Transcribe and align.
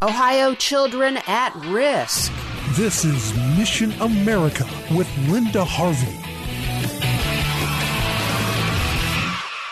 Ohio 0.00 0.54
children 0.54 1.18
at 1.26 1.52
risk. 1.56 2.32
This 2.76 3.04
is 3.04 3.34
Mission 3.58 3.90
America 4.00 4.64
with 4.92 5.08
Linda 5.28 5.64
Harvey. 5.64 6.37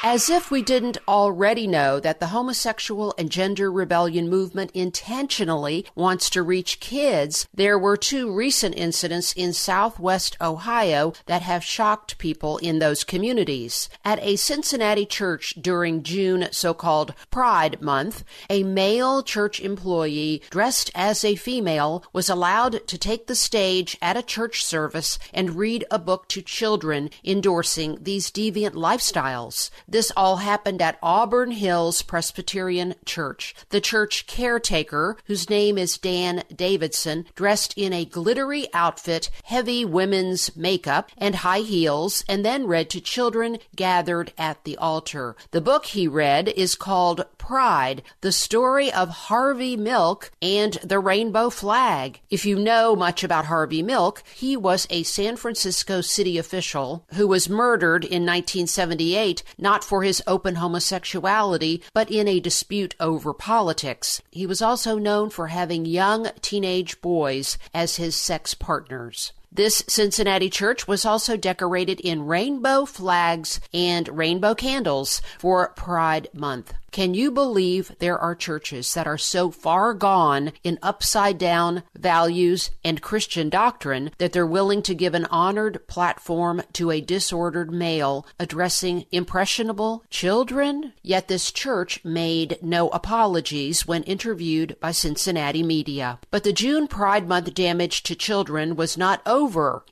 As 0.09 0.31
if 0.31 0.53
we 0.53 0.63
didn't 0.63 0.99
already 1.09 1.67
know 1.67 1.99
that 1.99 2.21
the 2.21 2.29
homosexual 2.29 3.13
and 3.19 3.29
gender 3.29 3.73
rebellion 3.73 4.31
movement 4.31 4.71
intentionally 4.73 5.85
wants 5.97 6.31
to 6.31 6.45
reach 6.45 6.79
kids, 6.79 7.49
there 7.53 7.77
were 7.77 7.97
two 7.97 8.33
recent 8.33 8.77
incidents 8.77 9.33
in 9.33 9.53
southwest 9.53 10.37
Ohio 10.41 11.13
that 11.27 11.43
have 11.43 11.65
shocked 11.65 12.19
people 12.19 12.59
in 12.59 12.79
those 12.79 13.03
communities. 13.03 13.89
At 14.05 14.23
a 14.23 14.37
Cincinnati 14.37 15.07
church 15.07 15.55
during 15.61 16.05
June 16.05 16.47
so 16.53 16.73
called 16.73 17.13
Pride 17.33 17.83
Month, 17.83 18.23
a 18.49 18.63
male 18.63 19.25
church 19.25 19.59
employee 19.59 20.41
dressed 20.51 20.89
as 20.95 21.25
a 21.25 21.35
female 21.35 22.05
was 22.13 22.31
allowed 22.31 22.87
to 22.87 22.97
take 22.97 23.27
the 23.27 23.35
stage 23.35 23.99
at 24.01 24.17
a 24.17 24.23
church 24.23 24.65
service 24.65 25.19
and 25.35 25.57
read 25.57 25.85
a 25.91 25.99
book 25.99 26.29
to 26.29 26.43
children 26.43 27.11
endorsing 27.25 27.99
these 28.01 28.31
deviant 28.31 28.75
lifestyles. 28.75 29.69
This 29.97 30.13
all 30.15 30.37
happened 30.37 30.83
at 30.83 30.99
Auburn 31.03 31.53
Hills 31.53 32.03
Presbyterian 32.03 32.97
Church. 33.07 33.55
The 33.71 33.81
church 33.81 34.27
caretaker, 34.27 35.17
whose 35.25 35.49
name 35.49 35.79
is 35.79 35.97
Dan 35.97 36.45
Davidson, 36.55 37.25
dressed 37.35 37.73
in 37.79 37.95
a 37.95 38.05
glittery 38.05 38.69
outfit, 38.75 39.31
heavy 39.45 39.87
women's 39.87 40.55
makeup, 40.55 41.11
and 41.17 41.37
high 41.37 41.61
heels, 41.61 42.27
and 42.29 42.45
then 42.45 42.67
read 42.67 42.91
to 42.91 43.01
children 43.01 43.57
gathered 43.75 44.35
at 44.37 44.65
the 44.65 44.77
altar. 44.77 45.35
The 45.53 45.63
book 45.63 45.87
he 45.87 46.07
read 46.07 46.49
is 46.49 46.75
called 46.75 47.25
Pride, 47.47 48.03
the 48.23 48.33
story 48.33 48.93
of 48.93 49.09
Harvey 49.09 49.77
Milk 49.77 50.33
and 50.43 50.73
the 50.83 50.99
rainbow 50.99 51.49
flag. 51.49 52.21
If 52.29 52.45
you 52.45 52.59
know 52.59 52.97
much 52.97 53.23
about 53.23 53.45
Harvey 53.45 53.85
Milk, 53.85 54.25
he 54.35 54.57
was 54.57 54.85
a 54.91 55.05
San 55.05 55.37
Francisco 55.37 56.01
city 56.01 56.39
official 56.39 57.07
who 57.15 57.29
was 57.29 57.49
murdered 57.49 58.05
in 58.05 58.27
1978 58.27 59.45
not 59.59 59.85
for 59.85 60.03
his 60.03 60.21
open 60.27 60.57
homosexuality, 60.57 61.85
but 61.95 62.11
in 62.11 62.27
a 62.27 62.41
dispute 62.41 62.97
over 62.99 63.33
politics. 63.33 64.21
He 64.33 64.45
was 64.45 64.61
also 64.61 64.99
known 64.99 65.31
for 65.31 65.47
having 65.47 65.87
young 65.87 66.27
teenage 66.41 67.01
boys 67.01 67.59
as 67.73 67.95
his 67.95 68.17
sex 68.17 68.55
partners. 68.55 69.33
This 69.51 69.83
Cincinnati 69.89 70.51
church 70.51 70.87
was 70.87 71.07
also 71.07 71.37
decorated 71.37 72.01
in 72.01 72.27
rainbow 72.27 72.85
flags 72.85 73.61
and 73.73 74.09
rainbow 74.09 74.55
candles 74.55 75.23
for 75.39 75.69
Pride 75.71 76.29
Month. 76.35 76.75
Can 76.93 77.13
you 77.13 77.31
believe 77.31 77.93
there 77.99 78.19
are 78.19 78.35
churches 78.35 78.95
that 78.95 79.07
are 79.07 79.19
so 79.19 79.51
far 79.51 79.93
gone 79.93 80.53
in 80.65 80.79
upside 80.83 81.37
down 81.37 81.83
values 81.95 82.71
and 82.83 83.03
Christian 83.03 83.51
doctrine 83.51 84.13
that 84.17 84.33
they're 84.33 84.47
willing 84.47 84.81
to 84.83 84.95
give 84.95 85.13
an 85.13 85.27
honored 85.27 85.87
platform 85.89 86.63
to 86.73 86.91
a 86.91 87.03
disordered 87.03 87.71
male 87.71 88.27
addressing 88.41 89.05
impressionable 89.13 90.05
children? 90.09 90.95
Yet 91.03 91.29
this 91.29 91.53
church 91.53 92.03
made 92.03 92.59
no 92.63 92.89
apologies 92.89 93.87
when 93.87 94.03
interviewed 94.05 94.77
by 94.81 94.93
Cincinnati 94.93 95.63
media. 95.63 96.19
But 96.31 96.45
the 96.45 96.53
June 96.55 96.89
Pride 96.89 97.29
Month 97.29 97.53
damage 97.53 98.05
to 98.05 98.15
children 98.15 98.75
was 98.75 98.97
not 98.97 99.21
over 99.27 99.46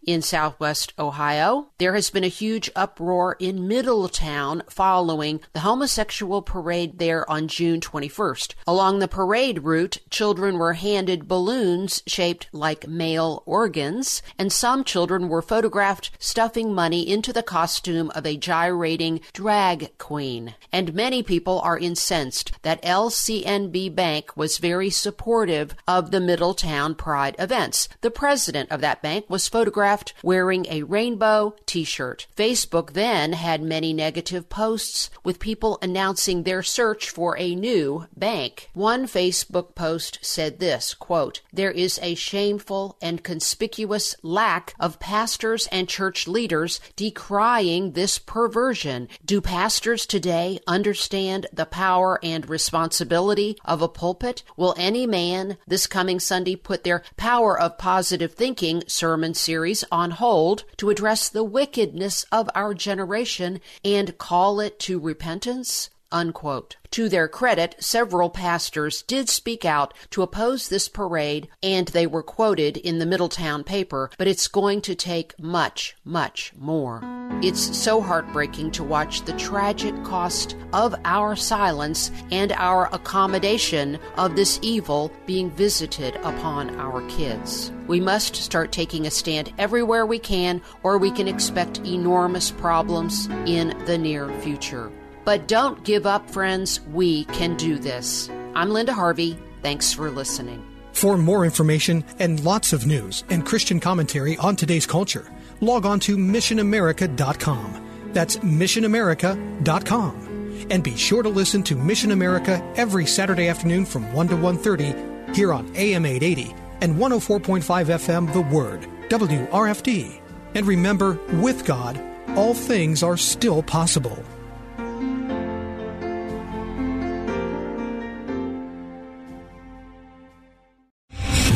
in 0.05 0.21
southwest 0.21 0.93
Ohio. 0.99 1.69
There 1.79 1.95
has 1.95 2.11
been 2.11 2.25
a 2.25 2.29
huge 2.29 2.71
uproar 2.75 3.37
in 3.39 3.69
Middletown 3.69 4.65
following 4.69 5.41
the 5.53 5.61
homosexual 5.61 6.43
parade 6.43 6.99
there 6.99 7.29
on 7.31 7.47
June 7.47 7.81
21st. 7.81 8.55
Along 8.67 8.99
the 8.99 9.07
parade 9.07 9.63
route, 9.63 9.99
children 10.11 10.59
were 10.59 10.73
handed 10.73 11.29
balloons 11.29 12.03
shaped 12.05 12.49
like 12.53 12.89
male 12.89 13.45
organs, 13.47 14.23
and 14.41 14.53
some 14.53 14.83
children 14.83 15.29
were 15.29 15.41
photographed 15.41 16.11
stuffing 16.19 16.75
money 16.75 17.09
into 17.09 17.33
the 17.33 17.43
costume 17.43 18.11
of 18.11 18.27
a 18.27 18.37
gyrating 18.37 19.21
drag 19.33 19.97
queen. 19.99 20.57
And 20.73 20.95
many 20.95 21.23
people 21.23 21.61
are 21.61 21.79
incensed 21.79 22.51
that 22.63 22.83
LCNB 22.83 23.95
Bank 23.95 24.37
was 24.37 24.59
very 24.59 24.91
supportive 24.91 25.77
of 25.87 26.11
the 26.11 26.21
Middletown 26.21 26.97
Pride 26.97 27.37
events. 27.39 27.89
The 28.01 28.11
president 28.11 28.73
of 28.73 28.81
that 28.81 29.01
bank 29.01 29.27
was 29.35 29.49
photographed 29.49 30.15
wearing 30.23 30.65
a 30.71 30.85
rainbow 30.85 31.57
t 31.67 31.83
shirt. 31.83 32.29
Facebook 32.37 32.93
then 32.93 33.33
had 33.33 33.61
many 33.61 33.93
negative 33.93 34.49
posts 34.49 35.11
with 35.25 35.41
people 35.41 35.77
announcing 35.83 36.45
their 36.45 36.63
search 36.63 37.11
for 37.11 37.37
a 37.37 37.57
new 37.57 38.07
bank. 38.17 38.71
One 38.75 39.07
Facebook 39.09 39.75
post 39.75 40.21
said 40.23 40.61
this 40.61 40.95
quote, 40.95 41.41
There 41.53 41.73
is 41.73 41.99
a 42.01 42.15
shameful 42.15 42.97
and 43.03 43.25
conspicuous 43.25 44.15
lack 44.23 44.73
of 44.79 45.01
pastors 45.01 45.67
and 45.73 45.89
church 45.89 46.29
leaders 46.29 46.79
decrying 46.95 47.95
this 47.95 48.21
perversion. 48.21 49.09
Do 49.25 49.41
pastors 49.41 50.07
today 50.07 50.61
understand 50.69 51.49
the 51.53 51.67
power 51.67 52.21
and 52.23 52.49
responsibility 52.49 53.59
of 53.65 53.83
a 53.83 53.89
pulpit? 53.89 54.45
Will 54.57 54.77
any 54.79 55.09
man 55.09 55.57
this 55.67 55.89
coming 55.89 56.21
Sunday 56.21 56.55
put 56.55 56.85
their 56.85 57.03
Power 57.17 57.59
of 57.59 57.79
Positive 57.79 58.33
Thinking 58.33 58.85
sermon 58.87 59.24
series 59.33 59.85
on 59.91 60.11
hold 60.11 60.65
to 60.77 60.91
address 60.91 61.31
the 61.31 61.45
wickedness 61.45 62.27
of 62.31 62.51
our 62.55 62.75
generation 62.75 63.61
and 63.83 64.19
call 64.19 64.61
it 64.61 64.79
to 64.81 65.01
repentance? 65.01 65.89
Unquote. 66.15 66.77
To 66.93 67.09
their 67.09 67.27
credit, 67.27 67.75
several 67.81 68.31
pastors 68.31 69.03
did 69.03 69.29
speak 69.29 69.65
out 69.65 69.93
to 70.11 70.23
oppose 70.23 70.69
this 70.69 70.89
parade, 70.89 71.49
and 71.61 71.89
they 71.89 72.07
were 72.07 72.23
quoted 72.23 72.77
in 72.77 73.01
the 73.01 73.05
Middletown 73.05 73.65
paper, 73.65 74.11
but 74.17 74.29
it's 74.29 74.47
going 74.47 74.81
to 74.83 74.95
take 74.95 75.37
much, 75.41 75.97
much 76.05 76.53
more. 76.57 77.03
It's 77.43 77.77
so 77.77 78.01
heartbreaking 78.01 78.71
to 78.73 78.85
watch 78.85 79.23
the 79.23 79.33
tragic 79.33 80.05
cost 80.05 80.55
of 80.73 80.95
our 81.05 81.35
silence 81.35 82.13
and 82.31 82.53
our 82.53 82.89
accommodation 82.95 83.99
of 84.17 84.37
this 84.37 84.61
evil 84.63 85.11
being 85.27 85.51
visited 85.51 86.15
upon 86.23 86.79
our 86.79 87.05
kids. 87.09 87.73
We 87.89 87.99
must 87.99 88.37
start 88.37 88.71
taking 88.71 89.09
a 89.09 89.11
stand 89.11 89.53
everywhere 89.59 90.07
we 90.07 90.21
can, 90.21 90.63
or 90.85 90.97
we 90.97 91.11
can 91.11 91.27
expect 91.27 91.85
enormous 91.85 92.53
problems 92.53 93.27
in 93.47 93.77
the 93.87 93.99
near 93.99 94.31
future. 94.43 94.93
But 95.25 95.49
don't 95.49 95.83
give 95.85 96.07
up, 96.07 96.31
friends. 96.31 96.81
We 96.93 97.25
can 97.27 97.57
do 97.57 97.79
this. 97.79 98.31
I'm 98.55 98.71
Linda 98.71 98.93
Harvey. 98.93 99.39
Thanks 99.63 99.93
for 99.93 100.11
listening. 100.11 100.65
For 100.93 101.19
more 101.19 101.45
information 101.45 102.05
and 102.19 102.45
lots 102.45 102.73
of 102.73 102.87
news 102.87 103.25
and 103.29 103.45
Christian 103.45 103.81
commentary 103.81 104.37
on 104.37 104.55
today's 104.55 104.87
culture, 104.87 105.33
log 105.61 105.87
on 105.87 105.99
to 106.01 106.17
missionamerica.com. 106.17 108.11
That's 108.13 108.37
missionamerica.com. 108.37 110.67
And 110.71 110.85
be 110.85 110.97
sure 110.97 111.23
to 111.23 111.29
listen 111.29 111.63
to 111.65 111.77
Mission 111.77 112.13
America 112.13 112.63
every 112.77 113.07
Saturday 113.07 113.49
afternoon 113.49 113.85
from 113.85 114.13
1 114.13 114.29
to 114.29 114.37
1:30 114.37 115.35
here 115.35 115.53
on 115.53 115.71
AM 115.75 116.07
880 116.07 116.55
and 116.81 116.97
104.5 116.97 117.89
FM 117.89 118.33
The 118.33 118.43
Word, 118.43 118.87
WRFD. 119.09 120.21
And 120.55 120.67
remember, 120.67 121.19
with 121.41 121.65
God, 121.65 122.01
all 122.37 122.55
things 122.55 123.03
are 123.03 123.17
still 123.17 123.63
possible. 123.63 124.23